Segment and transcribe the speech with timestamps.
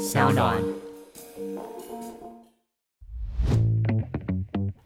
[0.00, 0.56] 小暖。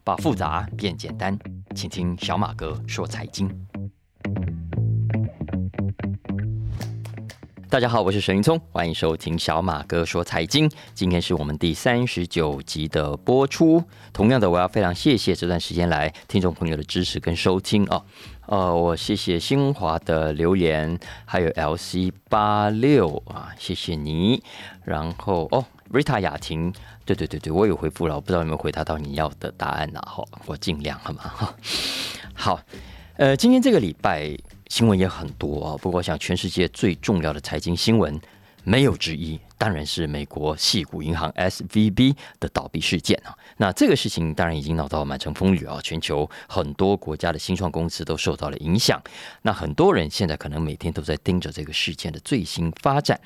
[0.03, 1.39] 把复杂变简单，
[1.73, 3.49] 请听小马哥说财经。
[7.69, 10.69] 大家好，我是沈云聪，欢迎收听小马哥说财经。
[10.93, 13.81] 今天是我们第三十九集的播出。
[14.11, 18.05] 同样的，我要非常谢谢这段时间来听众朋友的支持跟收听哦。
[18.47, 24.43] 呃，我谢谢新华的留言，还有 LC 八六啊，谢谢你。
[24.83, 26.73] 然后哦，Rita 雅婷，
[27.05, 29.99] 对对对对，我有回复了，我不知道有没有回答到你要的答案呢？
[30.05, 31.21] 哈，我尽量好吗？
[31.23, 31.55] 哈，
[32.33, 32.59] 好，
[33.17, 34.37] 呃，今天这个礼拜
[34.67, 38.19] 新闻也很多啊，不过我想全世界最重要的财经新闻。
[38.67, 43.35] 没有之一，当然是美国系股银行 S V B 的倒闭事件啊。
[43.57, 49.01] 那这个事情当然已经闹到满城风雨啊，全球很多国家的新创公司都受到了影响。
[49.41, 53.19] 那很多人现在可能每天都在盯着这个事件的最新发展。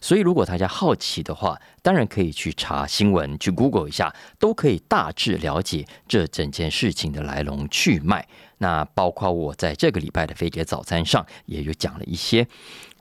[0.00, 8.26] 所以，如果大家好奇的话，当然可以去查新闻，去 Google 一下，都可以大致了解这整件事情的来龙去脉。
[8.58, 12.46] 那包括我在这个礼拜的飞碟早餐上也有讲了一些。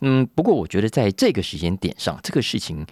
[0.01, 2.85] 嗯，不过我觉得在这个时间点上，这个事情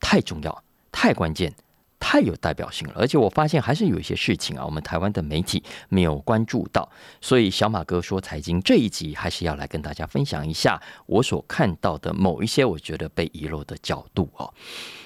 [0.00, 1.54] 太重要、太关键、
[2.00, 2.94] 太有代表性了。
[2.96, 6.90] 而且我发现还是有一些事情啊，我们台湾的媒体没有关注到。
[7.20, 14.52] 所以小马哥说财经这一集还是要来跟大家分享一下我所看到的某一些我觉得被遗漏的角度哦。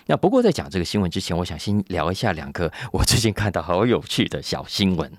[0.06, 5.10] 那不过在讲这个新闻之前，我想先聊一下两个我最近看到好有趣的小新闻。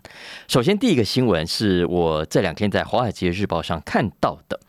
[0.47, 4.59] 首先，第一个新闻是我这两天在《华尔街日报》上看到的。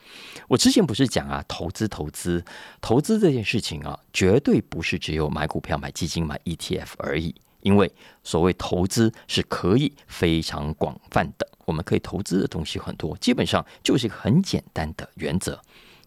[0.48, 2.44] 我之前不是讲啊，投资投资
[2.80, 7.34] 投资这件事情啊，绝对不是只有买股票、买基金、买 ETF 而已。
[7.62, 7.90] 因为
[8.22, 15.58] 所谓投资是可以非常广泛的，我们可以投资的东西很多，基本上就是一个很简单的原则，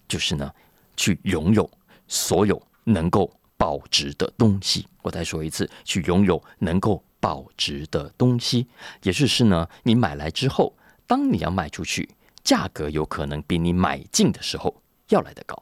[0.08, 0.54] 就是呢，
[0.96, 1.68] 去拥有
[2.08, 4.86] 所有能够保值的东西。
[5.02, 8.68] 我再说一次，去拥有能够保值的东西，
[9.04, 12.10] 也就是呢，你买来之后，当你要卖出去。
[12.44, 15.62] 价格有可能比你买进的时候要来得高，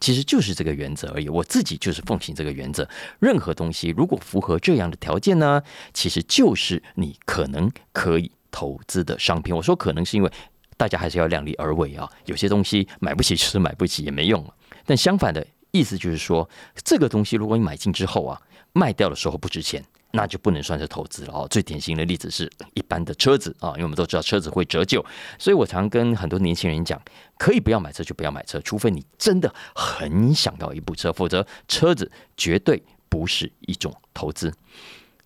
[0.00, 1.30] 其实就是这个原则而已。
[1.30, 2.86] 我自己就是奉行这个原则。
[3.20, 5.62] 任何东西如果符合这样的条件呢，
[5.94, 9.56] 其实就是你可能可以投资的商品。
[9.56, 10.30] 我说可能是因为
[10.76, 12.06] 大家还是要量力而为啊。
[12.26, 14.54] 有些东西买不起就是买不起也没用了。
[14.84, 16.48] 但相反的意思就是说，
[16.84, 18.40] 这个东西如果你买进之后啊，
[18.72, 19.84] 卖掉的时候不值钱。
[20.10, 21.46] 那就不能算是投资了哦。
[21.50, 25.04] 最典型的例子是一般的车子啊，因为我们都知道车子会折旧，
[25.38, 26.98] 所以我常跟很多年轻人讲，
[27.36, 34.50] 可以不要买车就不要买车，除非你真的很想要一部车，否则车子绝对不是一种投资。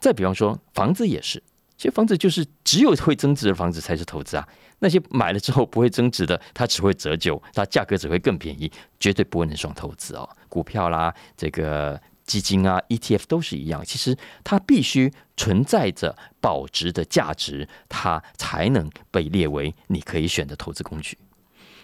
[0.00, 1.40] 再比方说房子也是，
[1.82, 4.48] 其实房子就是只有会增值的房子才是投资啊。
[4.78, 8.70] 那些买了之后不会增值的，它只会折旧，它价格只会更便宜，
[9.00, 10.28] 绝对不会能算投资哦。
[10.48, 12.00] 股票啦，这个。
[12.24, 21.18] 基金啊，ETF 都是一样，其实它必须存在着保值的价值，它才能被列为你可以选的投资工具。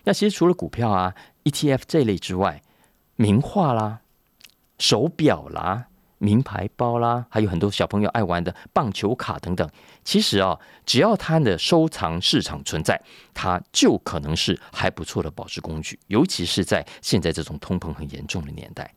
[0.04, 2.62] 那其实除了股票啊、ETF 这类之外，
[3.16, 4.02] 名画啦、
[4.78, 5.88] 手表啦。
[6.18, 9.68] 名牌包啦，还有很多小朋友爱玩的棒球卡等等。
[10.04, 13.00] 其实啊，只要它的收藏市场存在，
[13.32, 15.98] 它就可能是还不错的保值工具。
[16.08, 18.92] 尤其是在现在这种通膨很严重的年代。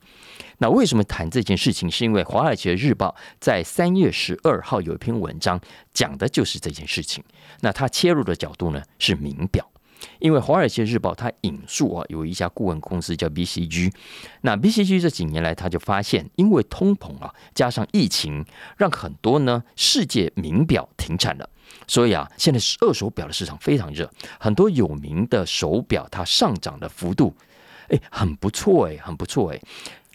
[0.58, 1.90] 那为什么谈这件事情？
[1.90, 5.60] 是因为《华尔街日报》在三月十二号有一篇文章，
[5.94, 7.24] 讲的就是这件事情。
[7.62, 9.71] 那它切入的角度呢，是名表。
[10.20, 13.92] 因为《华尔街日报》它引述啊，有一家顾问公司叫 BCG，
[14.42, 18.46] 那 BCG 这几年来，他就发现，因为通膨啊，加上疫情，
[18.78, 21.50] 让很多呢世界名表停产了，
[21.88, 27.36] 所以啊，现在是二手表的市场非常热，很多有名的手表它上涨的幅度，
[27.90, 29.62] 哎，很不错哎，很不错哎。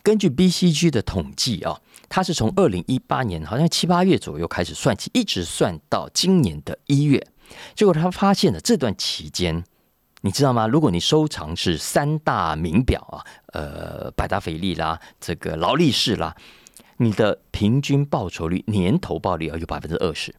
[0.02, 7.26] 根据 BCG 的统计啊，它是从二零一八年好像七八月左右开始算起，一直算到今年的一月，
[7.74, 9.64] 结果他发现了这段期间。
[10.26, 10.66] 你知道吗？
[10.66, 13.22] 如果你收藏是三大名表啊，
[13.52, 16.34] 呃，百达翡丽啦，这个劳力士啦，
[16.96, 20.34] 你的平均报酬率年投报率要有百分之二十。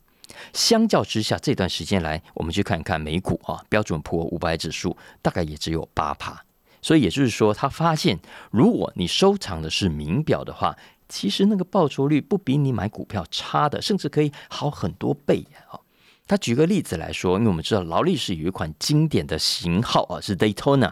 [0.51, 6.43] 相较之下，这段时间来，我们去看看美股啊，标准普尔五百指数大概也只有八趴。
[6.81, 8.19] 所以也就是说，他发现，
[8.51, 10.75] 如果你收藏的是名表的话，
[11.07, 15.79] 其实那个报酬率不比你买股票差的，甚至可以好很多倍啊。
[16.27, 20.91] 他举个例子来说，因为我们知道劳力士有一款经典的型号啊，是 Daytona，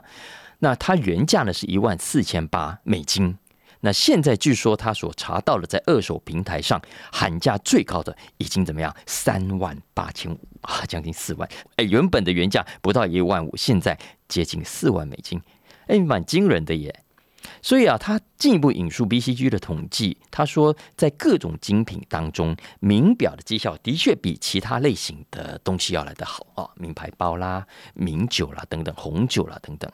[0.60, 3.38] 那它原价呢是一万四千八美金，
[3.82, 8.96] 那现在据说他所查到的在二手平台上喊价最高的已经怎么样？
[9.06, 11.48] 三万八千五啊，将近四万。
[11.76, 13.98] 哎，原本的原价不到一万五，现在
[14.28, 15.42] 接近四万美金，
[15.88, 17.02] 哎，蛮惊人的耶。
[17.62, 29.92] 所以啊，他进一步引述 BCG 的统计，他说，在各种精品当中，名表的绩效的确比其他类型的东西要来得好啊，名牌包啦、名酒啦等等、红酒啦等等，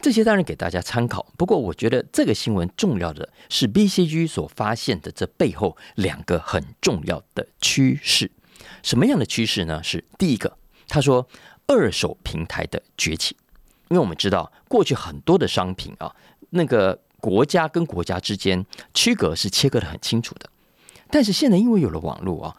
[0.00, 1.26] 这些当然给大家参考。
[1.36, 8.30] 不过，我觉得这个新闻重要的是 BCG 所发现的这背后两个很重要的趋势。
[8.82, 9.82] 什么样的趋势呢？
[9.82, 10.56] 是第一个，
[10.88, 11.26] 他说
[11.66, 13.36] 二手平台的崛起，
[13.88, 16.14] 因为我们知道过去很多的商品啊。
[16.56, 20.48] 那个国家跟国家之间区隔是切割的很清楚的，
[21.10, 22.56] 但是现在因为有了网络啊，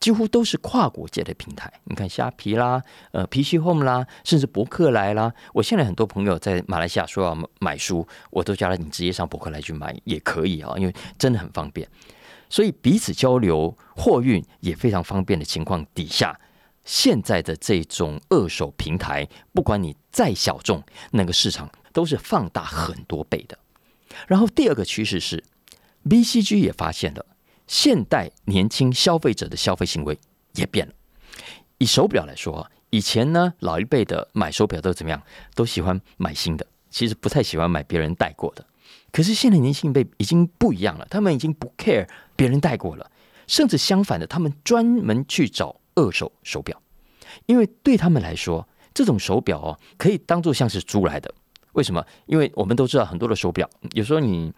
[0.00, 1.72] 几乎都是跨国界的平台。
[1.84, 5.32] 你看虾皮啦，呃，PC Home 啦，甚至博客来啦。
[5.52, 11.88] 我现在很多朋友在马来西亚说要买书，我都叫他你直接上博客来去买也可以啊，因为真的很方便。
[12.48, 16.38] 所以彼此交流、货运也非常方便的情况底下，
[16.88, 21.70] 现在的这种二手平台，不管你再小众，那个市场。
[21.90, 23.58] 都是放大很多倍的。
[24.28, 25.42] 然后第二个趋势是
[26.08, 27.26] ，BCG 也发现了
[27.66, 30.16] 现代年轻消费者的消费行为
[30.54, 30.92] 也变了。
[31.78, 35.20] 以手表来说，以前呢老一辈的买手表都怎么样？
[35.56, 38.64] 都喜欢买新的，其实不太喜欢买别人戴过的。
[39.10, 42.06] 可是现在年轻一辈已经不一样了，他们已经不 care
[42.36, 43.10] 别人戴过了，
[43.48, 46.80] 甚至相反的，他们专门去找二手手表，
[47.46, 51.34] 因为对他们来说，这种手表哦可以当做像是租来的。
[51.72, 52.04] 为什么？
[52.26, 54.52] 因为我们都知道很多的手表，有时候你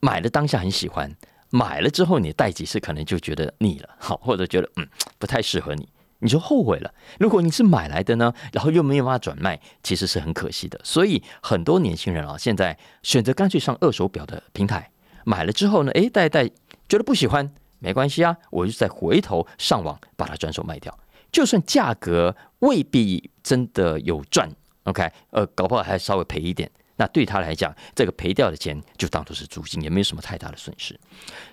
[0.00, 1.10] 买了当下很喜欢，
[1.50, 4.86] 买了之后你戴几次可能就觉得腻了，好，或者觉得嗯
[5.18, 5.88] 不太适合你，
[6.20, 6.92] 你就后悔了。
[7.18, 10.78] 如果你是买来的呢，然后又没有办法转卖，其实是很可惜的。
[10.84, 14.90] 所以很多年轻人啊，现在选择干脆上二手表的平台，
[15.24, 16.48] 买了之后呢，哎戴戴
[16.88, 20.96] 觉得不喜欢，没关系啊，我就再回头上网把它转手卖掉，
[21.32, 24.48] 就算价格未必真的有赚。
[24.84, 30.98] OK，呃，搞不好还稍微赔一点，那对他来讲，这个赔掉的钱就当做是租金，也没有什么太大的损失。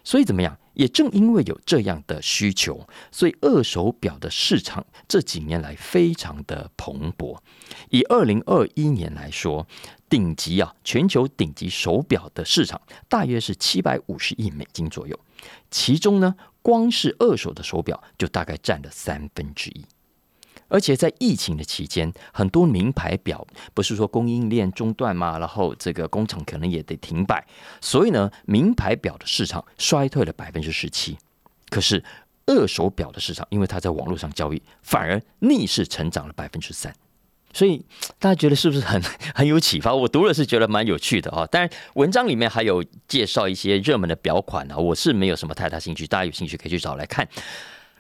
[0.04, 0.56] 所以怎么样？
[0.74, 7.38] 也正因为有这样的需求，所以二手表的市场这几年来非常的蓬勃。
[7.90, 9.68] 以二零二一年来说，
[10.08, 15.20] 顶级啊，全球顶级手表的市场大约是七百五十亿美金左右，
[15.72, 19.86] 其中呢，光是二手的手表就大概占了三分之一。
[20.68, 27.44] 而且在疫情的期间，很多名牌表不是说供应链中断嘛，然后这个工厂可能也得停摆，
[27.82, 31.18] 所以呢，名牌表的市场衰退了百分之十七。
[31.70, 32.04] 可是
[32.46, 36.94] 二手表的市场，因为它在网络上交易，反而逆势成长了百分之三。
[37.54, 37.84] 所以
[38.20, 39.02] 大家觉得是不是很
[39.34, 39.94] 很有启发？
[39.94, 41.46] 我读了是觉得蛮有趣的啊。
[41.48, 47.28] 当然，文章里面还有介绍一些热门的表款啊，我是没有什么太大兴趣，大家有兴趣可以去找来看。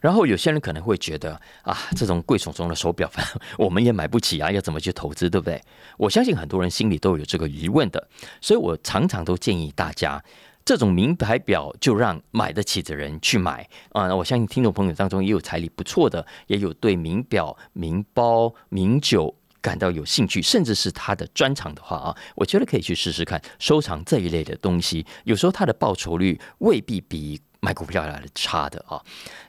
[0.01, 3.11] 然后有些人可能会觉得啊，这种贵重重的手表，
[3.57, 5.61] 我们也买不起啊，要怎么去投资，对不对？
[5.97, 8.07] 我相信很多人心里都有这个疑问的，
[8.39, 10.23] 所以我常常都建议大家，
[10.63, 14.15] 这种名牌表就让买得起的人去买啊。
[14.15, 25.05] 我相信听众朋友当中也有财力不错的，也有对名表、名包、名酒感到有兴趣，甚至是他的专长的话啊，我觉得可以去试试看收藏这一类的东西。
[25.23, 27.41] 有时候它的报酬率未必比。
[27.61, 29.03] 买股票来的差的啊，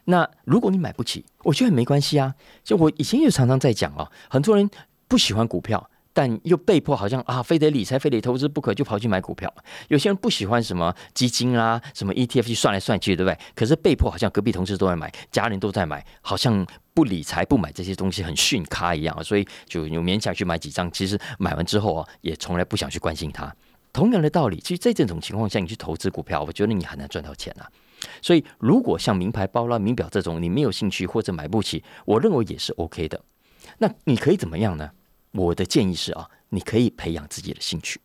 [0.06, 2.34] 那如果你买不起，我觉得没关系啊。
[2.64, 4.68] 就我以前也常常在讲啊，很多人
[5.06, 9.52] 不喜欢股票，但又被迫好像啊，非得理财、非得投资不可，就跑去买股票。
[9.88, 13.38] 有些人不喜欢什么基金啦、什么 ETF 去算来算去，对不对？
[13.54, 20.90] 可是被迫好像隔壁同事都在买，家人都在买，好像不理财、不买这些东西很逊咖一样，所以就有勉强去买几张。
[20.90, 23.54] 其实买完之后啊，也从来不想去关心它。
[23.92, 27.70] 同样的道理，其实在这种情况下，你去投资股票，我觉得你很难赚到钱啊。
[28.22, 33.20] 所以，如果像名牌包啦、名表这种你没有兴趣或者买不起，我认为也是 OK 的。
[33.78, 34.90] 那你可以怎么样呢？
[35.32, 38.00] 我的建议是啊，你可以培养自己的兴趣，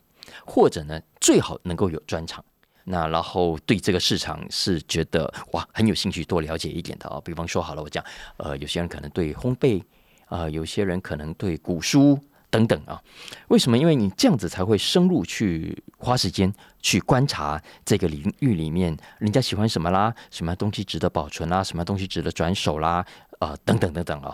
[0.46, 2.44] 或者呢，最好能够有专长。
[2.84, 7.20] 那然后对这个市场是觉得哇很有兴趣，多了解一点的啊。
[7.24, 8.04] 比方说好了，我讲
[8.38, 9.84] 呃，有些人可能对烘焙
[10.28, 12.20] 啊，有些人可能对古书。
[12.52, 13.02] 等等啊，
[13.50, 13.78] 为什么？
[13.78, 23.06] 因为你这样子才会深入去花时间去观察这个领域里面人家喜欢什么啦，什么东西值得保存啦，什么东西值得转手啦，
[23.40, 24.34] 啊，等等等等啊。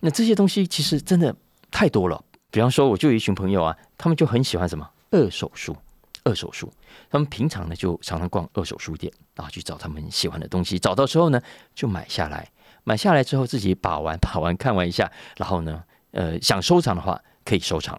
[0.00, 1.34] 那这些东西其实真的
[1.76, 2.24] 太多了。
[2.50, 5.76] 比方说，我就有一群朋友啊，他们就很喜欢什么二手书，
[6.24, 6.72] 二手书。
[7.10, 11.38] 他们平常呢就常常逛二手书店啊，去找他们喜欢的东西，找到之后呢
[11.74, 12.50] 就买下来，
[12.84, 17.20] 买下来之后自己把玩把玩看完一下，然后呢，呃，想收藏的话。
[17.44, 17.96] 可以收藏，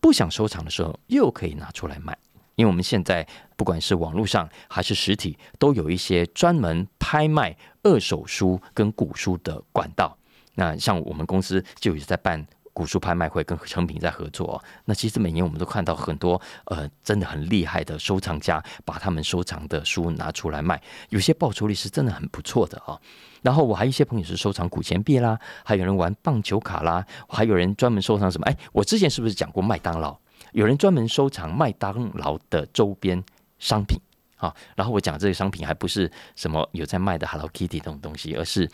[0.00, 2.14] 不想收藏的时候又可以拿出来卖，
[2.56, 3.26] 因为我们现在
[3.56, 10.14] 不管是网络上还是实体，都有一些专门拍卖二手书跟古书的管道。
[10.56, 22.98] 那像我们公司就有在办古书拍卖会跟成品在合作，那其实每年我们都看到很多呃真的很厉害的收藏家把他们收藏的书拿出来卖，有些报酬率是真的很不错的啊。
[23.42, 28.46] 然后我还有一些朋友是收藏古钱币啦，还有人玩棒球卡啦，还有人专门收藏什么？
[28.46, 30.16] 哎，我之前是不是讲过麦当劳？
[30.52, 33.22] 有人专门收藏麦当劳的周边
[33.58, 33.98] 商品
[34.36, 34.54] 啊。
[34.76, 38.70] 然后我讲这个商品还不是什么有在卖的 Hello Kitty 这种东西，而是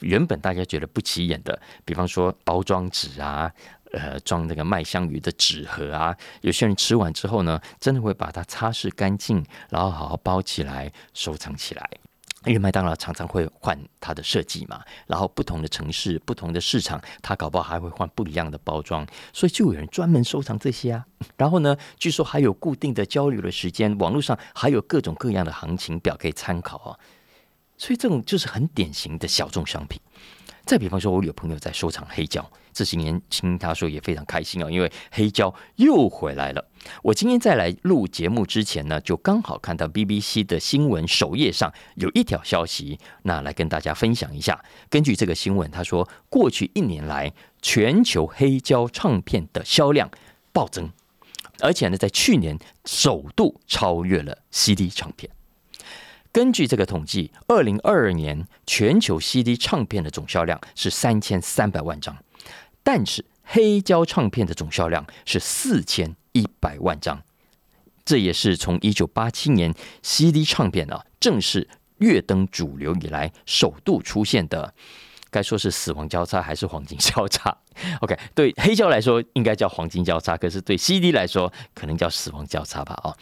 [0.00, 3.50] 原本大家觉得不起眼的，比方说包装纸啊，
[3.92, 6.16] 呃，装那个麦香鱼的纸盒啊。
[6.40, 11.90] 有些人吃完之后呢，真的会把它擦拭干净，然后好好包起来收藏起来。
[12.46, 21.04] 因为麦当劳常常会换它的设计嘛，然后不同的城市、不同的市场，它搞不好还会换不一样的包装，所以就有人专门收藏这些啊。
[21.36, 26.98] 然后呢，据说还有固定的交流的时间，网络上还有各种各样的行情表可以参考啊。
[27.80, 29.98] 所以这种就是很典型的小众商品。
[30.66, 36.62] 再比方说，我有朋友在收藏黑胶，这几年听他说也非常开心啊，因为黑胶又回来了。
[37.02, 44.62] 我今天在来录节目之前呢，就刚好看到 BBC 的新闻首页上有一条消息，那来跟大家分享一下。
[44.90, 47.32] 根据这个新闻，他说过去一年来，
[47.62, 50.10] 全球黑胶唱片的销量
[50.52, 50.90] 暴增，
[51.60, 55.32] 而且呢，在去年首度超越了 CD 唱片。
[56.32, 62.16] 根据这个统计，二零二二年全球 CD 唱片的总销量是三千三百万张，
[62.84, 67.20] 但是黑胶唱片的总销量是四千一百万张。
[68.04, 71.68] 这也是从一九八七年 CD 唱片啊正式
[71.98, 74.72] 跃登主流以来，首度出现的，
[75.30, 77.56] 该说是死亡交叉还是黄金交叉？
[78.00, 82.94] OK，对黑胶来说应该叫黄金交叉，可是对 CD 来说可能叫死亡交叉吧？
[83.02, 83.14] 啊。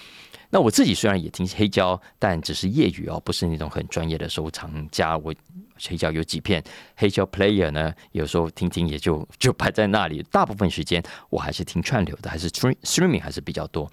[0.50, 5.16] 那我自己虽然也听黑胶，但只是业余哦，不是那种很专业的收藏家。
[5.18, 5.34] 我
[5.80, 6.62] 黑胶有几片
[6.96, 10.22] 黑胶 player 呢，有时候听听也就 就摆在那里。
[10.30, 13.90] 大部分时间我还是听串流的，还是 streaming 还是比较多。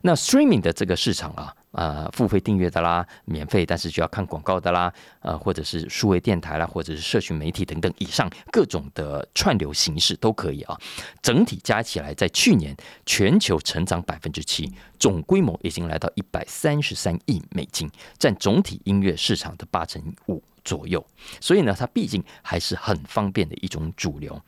[0.00, 1.54] 那 streaming 的这个市场啊。
[1.72, 10.78] 呃，付费订阅的啦，免费但是就要看广告的啦，呃，或者是数位电台啦，或者是社群媒体等等，以上各种的串流形式都可以啊。
[11.22, 12.76] 整体加起来，在去年
[13.06, 21.04] 全球成长百分之七，总规模已经来到一百三十三亿美金，占总体音乐市场的八成五左右。
[21.40, 24.40] 所以呢，它毕竟还是很方便的一种主流。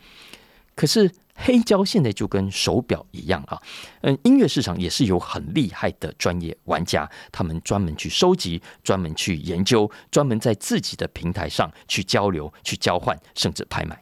[0.74, 1.10] 可是。
[1.36, 3.60] 黑胶现在就跟手表一样啊，
[4.02, 14.00] 嗯，音乐市场也是有很厉害的专业玩家，他们专门去收集、专门去研究、专门在自己的平台上去交流、去交换，甚至拍卖，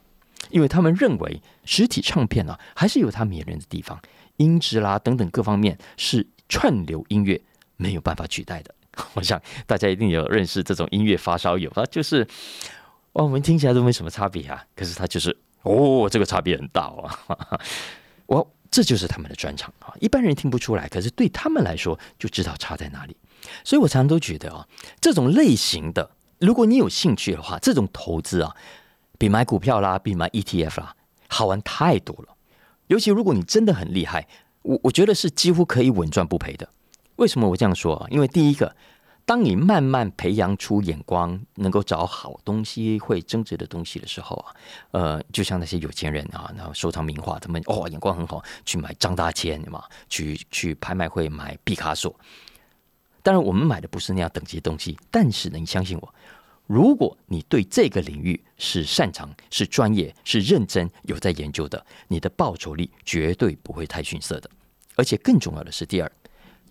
[0.50, 3.98] 因为他们认为实体唱片呢还是有它迷人的地方，
[4.36, 7.40] 音质啦等等各方面是串流音乐
[7.78, 8.74] 没有办法取代的。
[9.14, 12.28] 我想大家一定有认识这种音乐发烧友，他就是
[13.14, 15.34] 哦，我们听起来都没什么差别啊，可是他就是。
[15.62, 17.60] 哦，这个差别很大啊！
[18.26, 23.16] 我这就是他们的专长啊，一般人听不出来，可是对他们来说就知道差在哪里。
[23.64, 24.66] 所以我常常都觉得啊，
[25.00, 28.54] 这种类型的，如果你有兴趣的话，这种投资啊，
[29.18, 30.96] 比买股票啦，比买 ETF 啦，
[31.28, 32.34] 好玩太多了。
[32.88, 34.26] 尤其如果你真的很厉害，
[34.62, 36.68] 我我觉得是几乎可以稳赚不赔的。
[37.16, 38.06] 为什么我这样说啊？
[38.10, 38.74] 因为第一个。
[39.24, 44.54] 当你慢慢培养出眼光，能够找好东西、会增值的东西的时候啊，
[44.90, 52.14] 呃，就像那些有钱人啊，然后收藏名画，他们哦眼光很好，去买张大千嘛，去去拍卖会买毕卡索。
[53.22, 56.14] 当然，我们买的不是那样等级的东西，但是呢，你相信我，
[56.66, 64.50] 如果你对这个领域是擅长、是专业、是认真、有在研究的，你的报酬率绝对不会太逊色的。
[64.96, 66.12] 而且更重要的是，第二。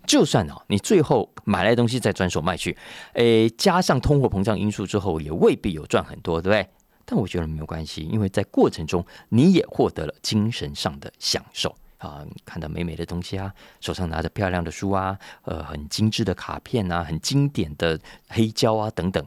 [0.07, 2.75] 就算哦，你最后买来东西再转手卖去，
[3.13, 6.67] 诶，加上通货膨胀因素之后，也未必有赚很多，对不对？
[7.05, 12.25] 但我觉得没有关系，因为在过程中你也获得了精神上的享受啊！
[12.45, 19.21] 看到美美的东西啊，手上拿着漂亮的书啊，呃，很精致的卡片啊，很经典的黑胶啊等等。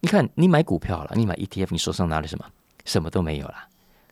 [0.00, 2.44] 你看，你买股票了，你买 ETF，你手上拿了什么？
[2.84, 3.66] 什么都没有啦。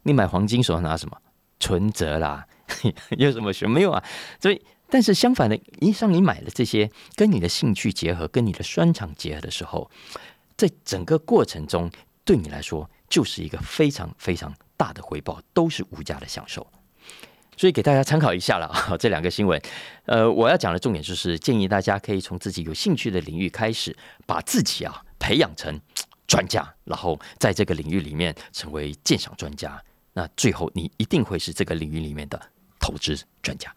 [0.04, 1.16] 你买黄金，手上拿什么？
[1.58, 2.46] 存折啦，
[3.18, 4.02] 有什么学没有啊？
[4.40, 4.60] 所以。
[4.90, 9.90] 但是相反的，一上你买了这些，跟你的兴趣结合，跟你的专长结合的时候，
[10.56, 11.90] 在整个过程中，
[12.24, 16.66] 对你来说就是一个非常非常大的回报，都是无价的享受。
[17.56, 19.60] 所以给大家参考一下了啊，这两个新闻。
[20.06, 23.94] 呃，我要讲的重点就是建议大家可以从自己有兴趣的领域开始，
[24.26, 25.78] 把自己啊培养成
[26.26, 29.80] 专家，然后在这个领域里面成为鉴赏专家。
[30.14, 32.40] 那最后你一定会是这个领域里面的
[32.80, 33.72] 投资专家。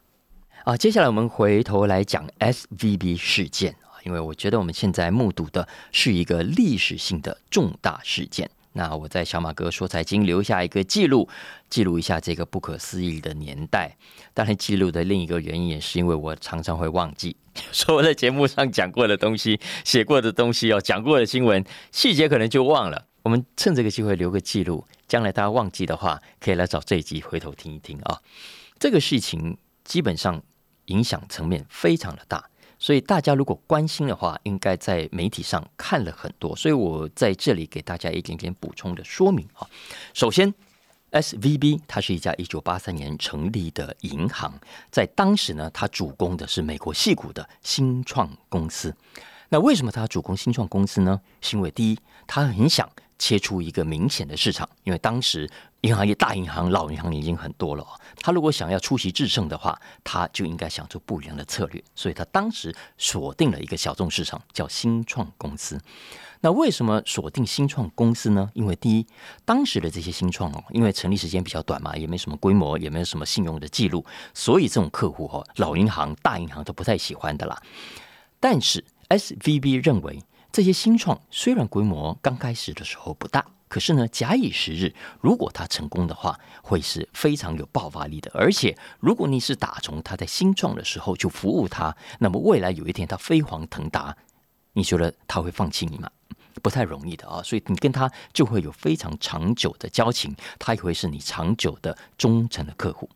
[0.63, 8.50] 啊，接下来我们回头来讲 S V B 事件啊，因为我觉得我们现在目睹的是一个历史性的重大事件。
[8.72, 11.27] 那我在小马哥说财经留下一个记录，
[11.70, 13.98] 记录一下这个不可思议的年代。
[14.34, 17.36] 当然，记录的另一个原因也是因为我常常会忘记，
[17.74, 23.05] 说我在节目上讲过的东西、写过的东西哦，讲过的新闻细节可能就忘了。
[23.24, 28.22] 我们趁这个机会留个记录，将来大家忘记的话，可以来找这一集回头听一听啊。
[28.79, 30.41] 这个事情基本上
[30.85, 32.43] 影响层面非常的大。
[32.79, 36.53] 所以大家如果关心的话，应该在媒体上看了很多。
[36.55, 39.65] 所以我在这里给大家一点点补充的说明啊。
[40.13, 40.53] 首先
[41.11, 44.53] ，S V B 它是一家一九八三年成立的银行，
[44.91, 48.93] 在当时呢，它主攻的是美国戏股的新创公司。
[49.47, 51.21] 那为什么它主攻新创公司呢？
[51.39, 52.89] 是因为第一，它很想。
[53.17, 55.50] 切出一个明显的市场，因为当时
[55.82, 57.86] 银行业大银行、老银行已经很多了。
[58.17, 61.84] 他如果想要出奇制胜的话，他就应该想出不一样的策略。
[61.96, 65.79] 所以他当时锁定了一个小众市场，叫新创公司。
[66.41, 68.50] 那为什么锁定新创公司呢？
[68.53, 69.08] 因为第一，
[69.46, 77.62] 当时的这些新创哦，因为成立时间比较短嘛，也没什么规模，也没有什么信用的记录，所以这种客户哦，老银行、大银行都不太喜欢的啦。
[78.39, 80.22] 但是 S V B 认为。
[80.53, 88.29] 这些新创虽然规模刚开始的时候不大，可是呢，假以时日，如果它成功的话，会是非常有爆发力的。
[88.36, 94.15] 而且，如果你是打从他在新创的时候就服务他，那么未来有一天他飞黄腾达，
[94.74, 96.07] 你觉得他会放弃你吗？
[96.62, 97.41] 不太容易的啊！
[97.41, 103.10] 所以你跟他就会有非常长久的交情，他也会是你长久的忠诚的客户。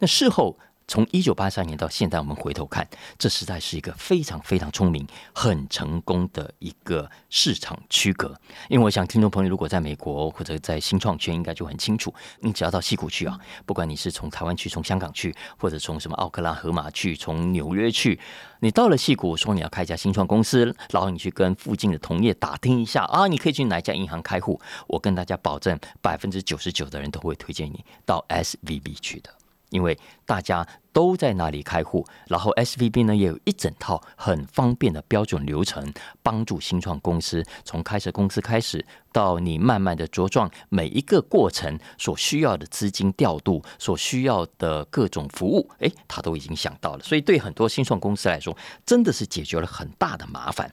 [0.00, 0.58] 那事后。
[0.86, 2.86] 从一九八三年到现在，我们回头看，
[3.18, 8.38] 这实在是一个非常非常聪明、很成功的一个市场区隔。
[8.68, 12.12] 因为我想，听众朋友如果在美国或者在新创圈，应该就很清楚。
[12.40, 18.20] 你只要到西谷去啊，不管你是从台湾去、从香港去，或者从什么奥克拉荷马去、从纽约去，
[18.60, 24.60] 你到了西谷，说你要开一家新创公司，然后你去跟附近的同业打听一下啊，你可以去哪家银行开户。
[24.86, 29.30] 我跟大家保证，百分之九十九的人都会推荐你到 S V B 去的。
[29.74, 47.02] 因为大家都在那里开户，然后 S V B 呢也有一整套很方便的标准流程，帮助新创公司从开设公司开始到你慢慢的茁壮，每一个过程所需要的资金调度，所需要的各种服务，诶，他都已经想到了。
[47.02, 50.72] 所以对很多新创公司来说，真的是解决了很大的麻烦。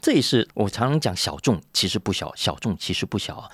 [0.00, 3.48] 这也是我常常讲，小众其实不小，小众其实不小。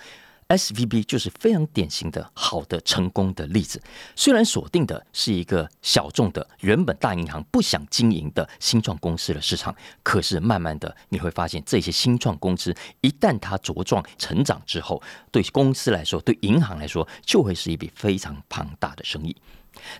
[0.48, 3.82] S V B 就是非常典型的好的成功的例子。
[4.14, 19.34] 虽然锁定的是一个小众的、原本大银行不想经营的新创公司的市场，可是慢慢的你会发现，这些新创公司一旦它茁壮成长之后，对公司来说，对银行来说，就会是一笔非常庞大的生意。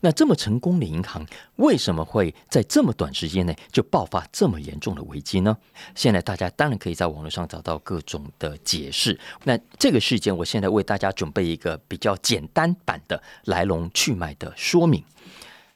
[0.01, 1.25] 那这么成功的银行，
[1.57, 5.57] 为什么会在这么短时间内就爆发这么严重的危机呢？
[5.95, 9.19] 现在大家当然可以在网络上找到各种的解释。
[9.45, 15.03] 那这个事件，我现在为大家准备一个比较简单版的来龙去脉的说明。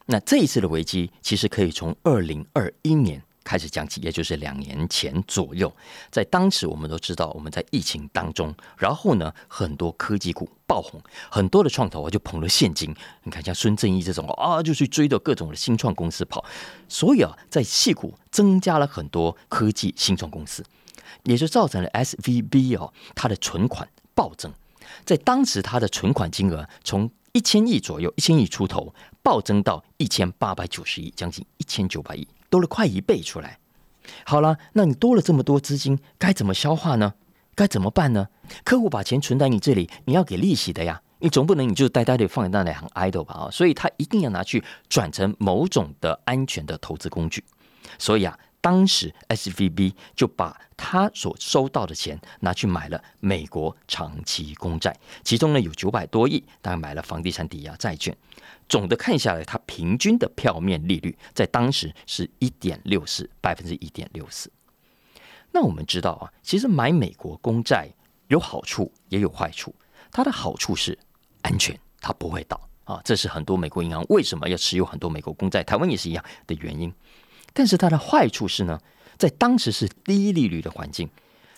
[0.05, 3.21] 那这一次的危机，其实可以从二零二一年。
[3.43, 5.71] 开始讲起，也就是两年前左右，
[6.09, 12.93] 在当时我们都知道，我们在疫情当中，然后呢，很多科技股爆红，很多的创投啊就捧了现金。
[13.23, 16.45] 你看，像孙正义这种啊，就去追着各种的新创公司跑，
[16.87, 20.63] 所以啊，在戏股增加了很多科技新创公司，
[21.23, 24.53] 也就造成了 S V B 哦，它的存款暴增，
[25.03, 32.27] 在当时它的存款金额从一千亿左右，一千亿出头，暴增到一千八百九十亿，将近一千九百亿。
[32.51, 33.57] 多了快一倍出来，
[34.25, 37.15] 好了，那你多了这么多资金，该怎么消化呢？
[37.55, 38.27] 该怎么办呢？
[38.63, 43.49] 客户把钱存在你这里，你要给利息的呀，你总不能你就呆呆的放在那里很 idle 吧啊？
[43.49, 47.43] 所以他一定要拿去转成某种的安全的投资工具，
[47.97, 48.37] 所以啊。
[48.61, 58.15] 当时 S V B 就把他所收到的钱拿去买了美国长期公债，其中呢有九百多亿，大概买了房地产抵押债券。
[58.69, 64.49] 总的看下来，它平均的票面利率在当时是一点六四百分之一点六四。
[65.51, 67.89] 那我们知道啊，其实买美国公债
[68.29, 69.75] 有好处也有坏处。
[70.11, 70.97] 它的好处是
[71.41, 76.93] 安全，它不会倒啊，这是很多美国银行为什么要持有很多美国公债，台湾也是一样的原因。
[77.53, 78.79] 但是它的坏处是呢，
[79.17, 81.09] 在当时是低利率的环境。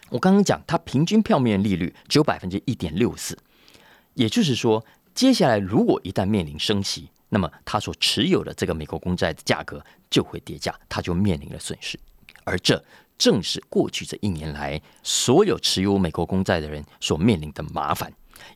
[0.10, 3.38] 我刚刚讲，它平均票面利率只有百分之一点六四，
[4.14, 12.00] 也就是说，接下来如果一旦面临升息，那么它所持有的这个美国公债的价格就会跌价，它就面临了损失。
[12.44, 12.84] 而这
[13.18, 18.14] 正是过去这一年来所有持有美国公债的人所面临的麻烦。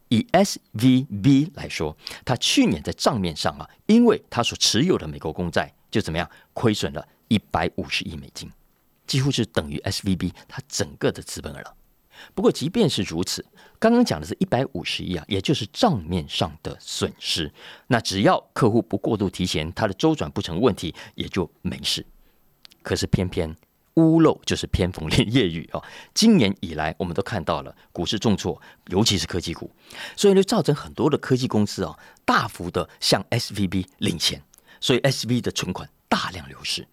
[0.10, 1.96] 以 S V B 来说，
[2.26, 7.08] 它去年在账面上啊，因为它所持有的美国公债就怎么样亏损了。
[7.28, 8.50] 一百五十亿美金，
[9.06, 11.76] 几乎是等于 S V B 它整个的资本额了。
[12.34, 13.46] 不过，即便是如此，
[13.80, 17.52] 刚刚讲的是一百五十亿啊，也就是账面上的损失。
[17.88, 22.06] 那只要客户不过度提前，它的周转不成问题，也就没事。
[22.82, 23.54] 可是偏偏
[23.96, 25.84] 屋漏就是偏逢连夜雨啊！
[26.14, 29.70] 今年以来，我们都看到了股市重挫，尤其是科技股，
[30.16, 34.42] 所以就造成很多的科技公司啊，大幅的向 S V B 领钱，
[34.80, 36.88] 所以 S V 的存款大量流失。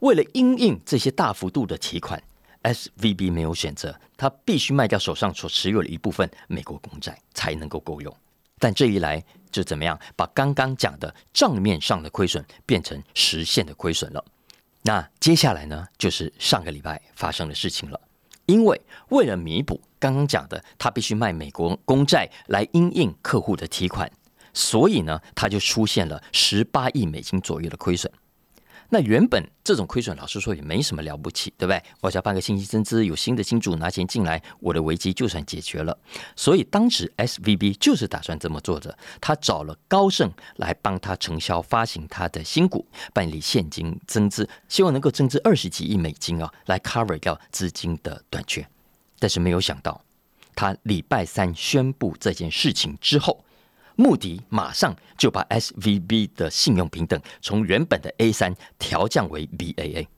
[0.00, 2.22] 为了因应这些大幅度的提款。
[2.62, 8.14] S V B 没有选择，他必须卖掉手上所持有的一部分美国公债才能够够用。
[8.58, 9.98] 但这一来就怎么样？
[10.16, 14.22] 把刚刚讲的账面上的亏损变成实现的亏损了。
[14.82, 18.00] 那接下来呢，就是上个礼拜发生的事情了。
[18.46, 18.78] 因为
[19.10, 24.10] 为了弥补刚刚讲的，他必须卖美国公债来因应客户的提款，
[24.58, 28.10] 所以呢，他就出现了十八亿美金左右的亏损。
[28.90, 31.80] 那原本这种亏损，老实说也没什么了不起，对不对？
[32.00, 35.96] 我只要办个信息增资，有新的金主拿钱进来，我的危机就算解决了。
[36.34, 48.66] 所以当时 S V B 就是打算这么做的，他找了高盛来帮他承销发行他的新股，办理现金增资，希望能够增资二十几亿美金啊，来 cover 掉资金的短缺。
[49.20, 50.02] 但是没有想到，
[50.56, 53.44] 他礼拜三宣布这件事情之后。
[54.00, 60.08] 穆迪马上就把 S V B 的信用平等从原本的 A 三调降为 B A A，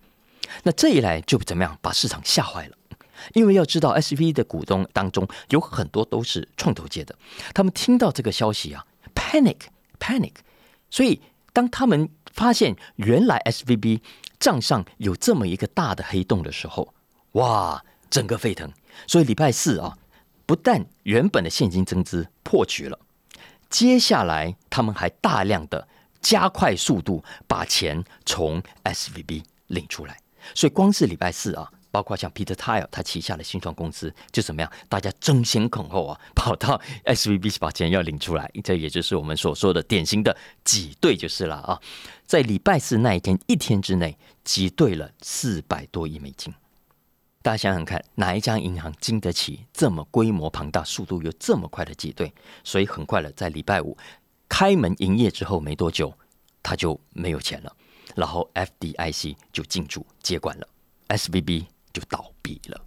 [0.64, 1.79] 那这一来就怎么样？
[1.81, 2.77] 把市场吓坏了。
[3.33, 7.14] 因为要知道 S V 的股东当中有很多都是创投界的，
[7.55, 9.61] 他们听到这个消息啊，panic
[9.99, 10.35] panic。
[10.90, 11.23] 所以
[11.55, 14.03] 当他们发现原来 S V B
[14.38, 16.93] 账上有这么一个大的黑洞的时候，
[17.33, 18.71] 哇，整个沸腾。
[19.07, 19.97] 所以礼拜四啊，
[20.45, 22.99] 不但原本的现金增资破局了。
[23.70, 25.88] 接下来，他们还大量的
[26.20, 30.18] 加快速度把钱从 S V B 领出来，
[30.54, 41.80] 所以光是礼拜四啊，包括像 Peter Tile 他旗下的新创公司就怎么样，大家争先恐后啊， 跑到 S V B 把钱要领出来，这也就是我们所说的典型的挤兑就是了啊，
[42.26, 46.52] 在礼拜四那一天一天之内挤兑了四百多亿美金。
[47.42, 52.31] 大家想想看，哪一家银行经得起这么规模庞大、速度又这么快的挤兑？
[52.62, 53.96] 所以很快了，在礼拜五
[54.46, 56.12] 开门营业之后没多久，
[56.62, 57.74] 他就没有钱了，
[58.14, 60.68] 然后 FDIC 就进驻接管了
[61.09, 62.79] ，SVB 就倒闭了。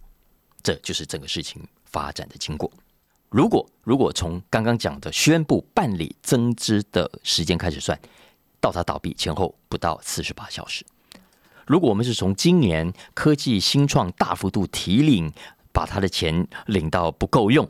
[0.62, 2.70] 这就是整个事情发展的经过。
[3.30, 7.98] 如果如果从刚刚讲的宣布办理增资的时间开始算，
[8.60, 10.86] 到他倒闭前后不到四十八小时。
[11.66, 15.32] 如果我们是从今年科技新创大幅度提领，
[15.72, 17.68] 把他的钱领到不够用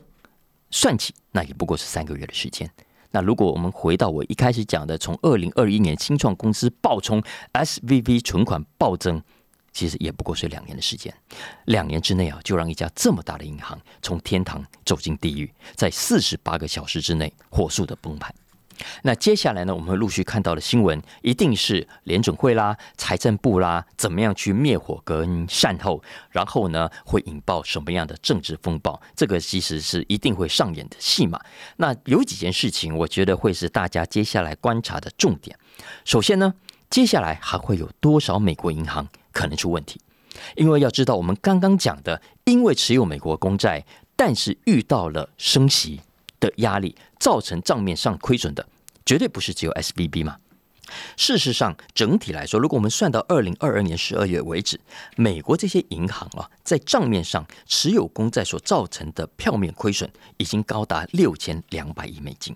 [0.69, 2.69] 算起，那也不过是三个月的时间。
[3.11, 9.21] 那如果我们回到我一开始讲的，从二零二一年新创公司暴冲，S V V 存款暴增，
[9.71, 11.13] 其实也不过是两年的时间。
[11.65, 18.35] 两年之内啊，就让一家这么大的银行从天堂走进地狱，在四十八个小时之内火速的崩盘。
[19.03, 19.73] 那接下来呢？
[19.73, 29.01] 我们会陆续看到的新闻，一定是联准会啦、财政部啦，怎么样去灭火跟善后，然后呢，会引爆什么样的政治风暴？
[29.15, 31.39] 这个其实是一定会上演的戏码。
[31.77, 35.57] 那有几件事情，我觉得会是大家接下来观察的重点。
[36.03, 36.53] 首先呢，
[36.89, 39.99] 接下来还会有多少美国银行可能出问题？
[40.55, 43.85] 因为要知道，我们刚刚讲的，因为持有美国公债，
[44.15, 46.01] 但是遇到了升息。
[46.39, 48.67] 的压力造成账面上亏损的，
[49.05, 50.37] 绝对不是只有 S B B 嘛。
[51.17, 54.79] 事实上，整体来说，如果我们算到二零二二年十二月为止，
[55.15, 62.55] 美国这些银行啊，在账面上持有公债所造成的票面亏损，已经高达六千两百亿美金。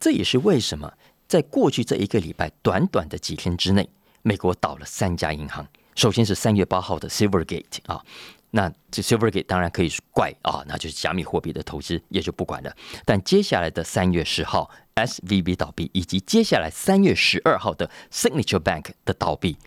[0.00, 0.92] 这也是为什么
[1.28, 3.88] 在过去这一个礼拜短短的几天之内，
[4.22, 5.64] 美国倒了三家银行。
[5.94, 8.04] 首先是三月八号的 Silvergate 啊。
[8.50, 12.74] 那这 Silvergate 当然可以怪啊，那就是加密货币的投资也就不管了。
[13.04, 19.58] 但接下来的三月十号 SVB 倒闭，以及接下来三月十二号的 Signature Bank 的倒闭，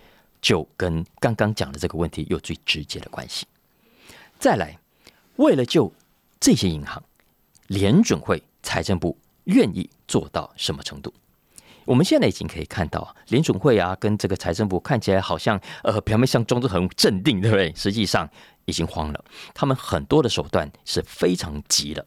[0.41, 3.45] 就跟刚刚讲的这个问题有最直接的关系。
[4.39, 4.79] 再来，
[5.35, 5.93] 为了救
[6.39, 7.03] 这些银行，
[7.67, 11.13] 联准会、财政部愿意做到什么程度？
[11.85, 17.71] 我们现在已经可以看到，联准会啊，跟这个财政部看起来好像呃表面上装作很镇定，对不对？
[17.75, 18.27] 实际上。
[18.69, 22.05] 已经慌了，他们很多的手段是非常急的。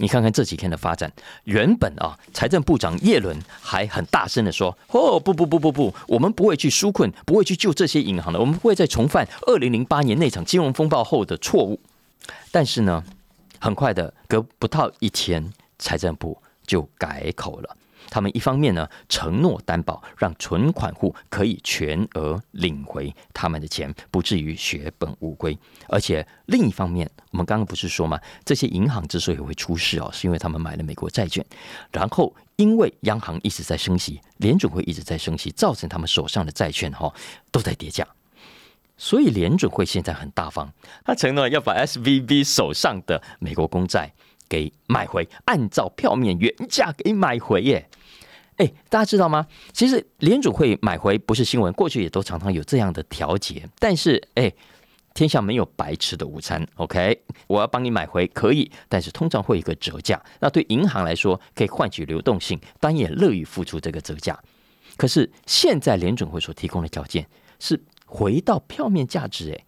[0.00, 1.12] 你看看这几天的发展，
[1.42, 11.80] 原本啊，财政部长耶伦还很大声的说：“哦，不不不不不，我们不会去纾困，不会去救这些银行的，我们不会再重犯二零零八年那场金融风暴后的错误。”
[12.52, 13.02] 但是呢，
[13.58, 17.76] 很快的，隔不到一天，财政部就改口了。
[18.10, 25.52] 他们一方面呢承诺担保，让存款户可以全额领回他们的钱，不至于血本无归；
[25.88, 28.20] 而且另一方面，我们刚刚不是说吗？
[28.44, 31.44] 这些银行之所以会出事哦，是因为他们买了美国债券，
[31.92, 37.12] 然后因为央行一直在升息，联准会一直在升息，造成他们手上的债券哈
[37.50, 38.06] 都在跌价。
[38.96, 40.72] 所以联准会现在很大方，
[41.04, 44.12] 他承诺要把 S V B 手上的美国公债
[44.48, 47.88] 给买回，按照票面原价给买回耶。
[48.56, 49.46] 哎，大家知道吗？
[49.72, 53.68] 其实联准会买回不是新闻，过去也都常常有这样的调节。
[53.78, 54.52] 但是，哎，
[55.14, 56.66] 天下没有白吃的午餐。
[56.76, 60.20] OK，我要帮你买回可以，但是通常会有一个折价。
[60.40, 64.38] 那对银行来说，可以换取流动性，当然也乐于付出这个折价。
[64.96, 67.26] 可是现在联准会所提供的条件
[67.58, 67.80] 是。
[68.10, 69.64] 回到票面价值，哎，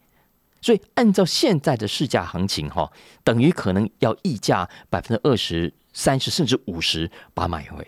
[0.60, 2.90] 所以按照现在的市价行情，哈，
[3.24, 7.86] 等于可能要溢价百分之二十三十甚至五十把它买回，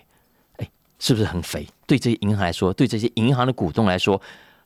[0.56, 1.68] 哎，是不是很肥？
[1.86, 4.20] 对这些银行来说，对这些银行的股东来说，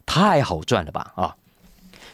[0.04, 1.12] 太好赚了吧？
[1.16, 1.36] 啊，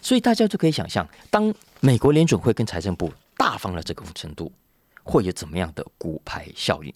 [0.00, 4.50] 所以大家就可以想象，当美国联准会跟财政部大方了这个程度，
[5.02, 6.92] 会有怎么样的股牌效应？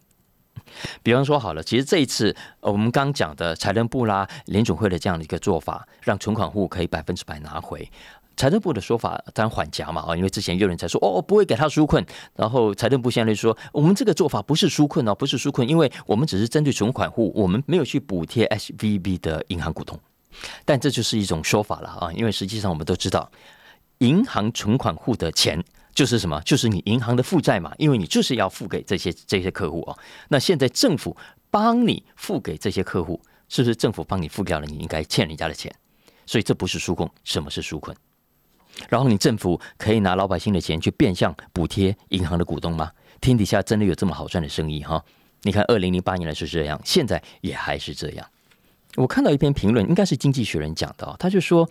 [1.03, 7.89] 比方说好了，其实这一次，我们刚讲的财政部啦、联准会的这样的一个做法，让存款户可以百分之百拿回。
[8.37, 19.99] 财政部的说法当然缓夹嘛啊，因为之前有人在说哦，不会给他纾困，然后财政部现在就说，我们这个做法不是纾困哦，不是纾困，因为我们只是针对存款户，我们没有去补贴 S V B 的银行股东。
[20.65, 23.31] 但这就是一种说法了啊，因为实际上我们都知道，
[23.99, 25.65] 银行存款户的钱。
[25.95, 26.39] 就是什么？
[26.43, 29.99] 就是你银行的负债嘛，因为你就是要付给这些这些客户哦。
[30.29, 31.17] 那现在政府
[31.51, 33.19] 帮你付给这些客户，
[33.49, 35.75] 是不是政府帮你付掉了你应该欠人家的钱？
[36.27, 37.97] 所以这不是纾困，什么是纾困？
[38.89, 42.91] 然后你政府可以拿老百姓的钱去变相补贴银行的股东吗？
[43.21, 45.03] 天底下真的有这么好赚的生意哈？
[45.43, 48.27] 你看二零零八年的是这样，现在也还是这样。
[48.97, 51.69] 我看到一篇评论，应该是经济学人讲的，他就说。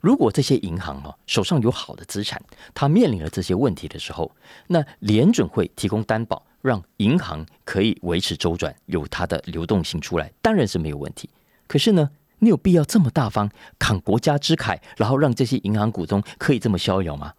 [0.00, 2.38] 如果这些银行哦手上有好的资产，
[2.74, 4.30] 它面临了这些问题的时候，
[4.66, 11.30] 那联准会提供担保，让银行可以维持周转，有它的流动性出来，当然是没有问题。
[11.66, 12.10] 可是呢，
[12.44, 17.32] 你有必要这么大方扛国家之慨，然后让这些银行股东可以这么逍遥吗？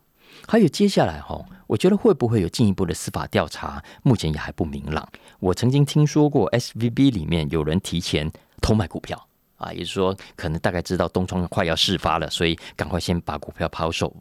[0.47, 3.83] 还有接下来哈，我觉得会不会有进一步的司法调查？
[4.03, 5.07] 目前也还不明朗。
[5.39, 9.27] 我曾经听说过 S V B 里面有人提前偷卖股票。
[9.57, 14.13] 啊，也就是说，可能大概知道东窗快要事发了，所以赶快先把股票抛售。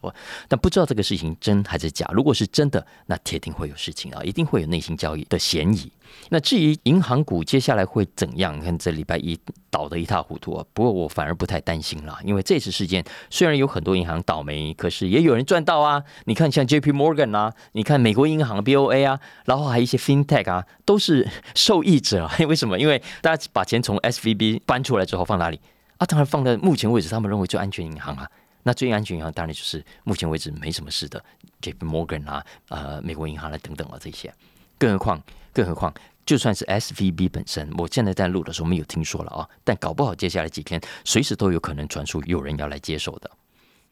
[0.46, 2.08] 但不知道这个事情真还是假。
[2.12, 5.90] 如果是真的，那铁定会有事情啊，一定会有内心交易的嫌疑。
[6.30, 8.58] 那至于银行股接下来会怎样？
[8.60, 9.38] 看这礼拜一
[9.70, 10.64] 倒得一塌糊涂啊！
[10.72, 16.02] 不过我反而不太担心了，因为这次事件虽然有很多银行倒霉，可是也有人赚到啊！
[16.24, 22.30] 你看像 J P Morgan 啊，你看美国银行 B O A 啊，然后还有一些 FinTech 啊，都是受益者。
[22.48, 22.78] 为什么？
[22.78, 25.60] 因为大家把钱从 S V B 搬出来之后放哪里
[25.98, 26.06] 啊？
[26.06, 28.30] 当然放在目前为止他们认为最安全银行啊。
[28.62, 31.22] 那最安全银行当然就是目前为止没什么事的
[31.60, 34.32] J P Morgan 啊，呃，美国银行啊等等啊这些。
[34.78, 35.92] 更何况，更何况，
[36.26, 43.30] 就算是 S V B 本身，我现在在录的时候没有听说了啊，但搞不好接下来几天随时都有可能传出有人要来接手的。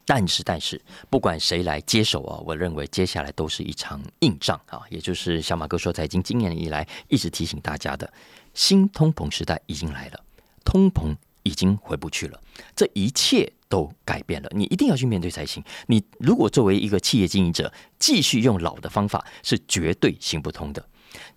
[0.05, 8.12] 但是，但是，不管谁来接手啊，我认为接下来都是一场硬仗啊，也就是小马哥说财经经验以来一直提醒大家的，
[8.53, 10.21] 新通膨时代已经来了，
[10.64, 12.40] 通膨已经回不去了，
[12.74, 13.52] 这一切。
[13.72, 15.64] 都改变了，你一定要去面对才行。
[15.87, 20.87] 你如果作为一个企业经营者，继续用老的方法，是绝对行不通的。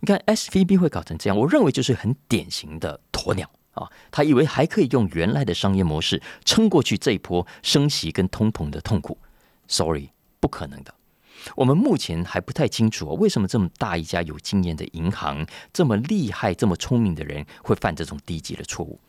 [0.02, 3.90] 你看 S V B 会搞成这样，我认为就是很典型的鸵鸟啊！
[4.12, 9.18] 他以为还可以用原来的商业模式撑过去这一波升息跟通膨的痛苦。
[9.70, 10.10] Sorry，
[10.42, 10.94] 不可能的。
[11.56, 19.00] 我们目前还不太清楚哦为什么这么大一家有经验的银行，这么厉害、这么聪明的人会犯这种低级的错误。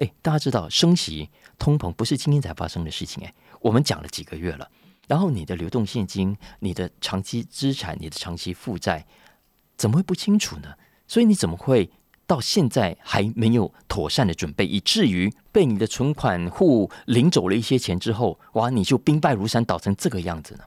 [0.00, 4.68] 哎，大家知道升息、通膨不是今天才发生的事情哎，我们讲了几个月了。
[5.06, 9.06] 然后你的流动现金、你的长期资产、你的长期负债，
[9.76, 10.72] 怎么会不清楚呢？
[11.06, 11.90] 所以你怎么会
[12.26, 20.64] 到现在还没有妥善的准备，以至于被你的存款户领走了一些钱之后，哇，你就兵败如山倒成这个样子呢？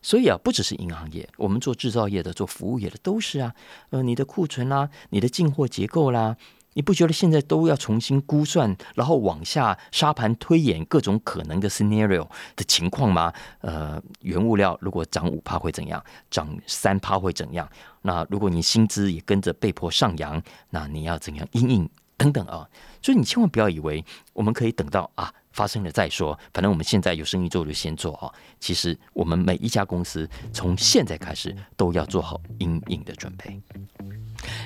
[0.00, 3.52] 所以啊，不只是银行业，我们做制造业的、做服务业的都是啊。
[3.90, 6.36] 呃，你的库存啦，你的进货结构啦。
[6.76, 13.32] 你不觉得现在都要重新估算，然后往下沙盘推演各种可能的 scenario 的情况吗？
[13.62, 16.04] 呃，原物料如果涨五趴会怎样？
[16.30, 17.66] 涨三趴会怎样？
[18.02, 22.68] 那如果你薪资也跟着被迫上扬，那你要怎样应应等等啊。
[23.06, 28.28] 所以你千万不要以为我们可以等到啊发生了再说，反正我们现在有生意做就先做啊。
[28.58, 33.62] 其实我们每一家公司从现在开始都要做好应应的准备。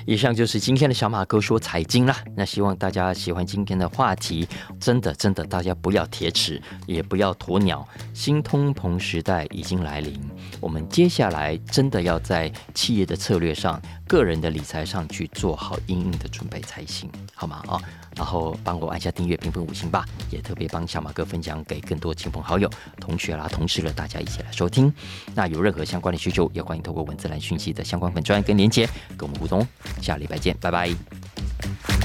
[0.05, 2.17] 以上就是今天的小马哥说财经啦。
[2.35, 4.47] 那希望大家喜欢今天的话题。
[4.79, 7.87] 真的，真的，大家不要铁齿，也不要鸵鸟。
[8.13, 10.19] 新通膨时代已经来临，
[10.59, 17.63] 我们接下来真的要在企业的策略上、个人的理财上去做好应应的准备才行，好吗？
[17.67, 17.81] 啊，
[18.15, 22.69] 然后帮我按下订阅、评分五星吧，也特别帮小马哥分享给更多亲朋好友、
[22.99, 24.93] 同学啦、同事了，大家一起来收听。
[25.33, 29.65] 那有任何相关的需求，也欢迎透过文字栏讯息的相关粉专跟连接跟我们互动。
[30.01, 32.00] 下礼拜见，拜拜。